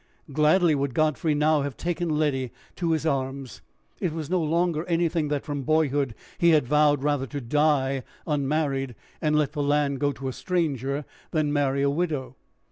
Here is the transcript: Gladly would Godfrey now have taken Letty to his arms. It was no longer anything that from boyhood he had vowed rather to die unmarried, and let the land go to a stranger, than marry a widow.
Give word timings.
Gladly 0.33 0.73
would 0.73 0.95
Godfrey 0.95 1.35
now 1.35 1.61
have 1.61 1.77
taken 1.77 2.09
Letty 2.09 2.51
to 2.75 2.89
his 2.89 3.05
arms. 3.05 3.61
It 3.99 4.11
was 4.13 4.31
no 4.31 4.41
longer 4.41 4.83
anything 4.85 5.27
that 5.27 5.45
from 5.45 5.61
boyhood 5.61 6.15
he 6.39 6.49
had 6.49 6.65
vowed 6.67 7.03
rather 7.03 7.27
to 7.27 7.39
die 7.39 8.01
unmarried, 8.25 8.95
and 9.21 9.37
let 9.37 9.51
the 9.51 9.61
land 9.61 9.99
go 9.99 10.11
to 10.11 10.27
a 10.27 10.33
stranger, 10.33 11.05
than 11.29 11.53
marry 11.53 11.83
a 11.83 11.89
widow. 11.91 12.35